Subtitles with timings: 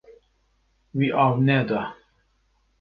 [0.97, 1.81] Wî av neda.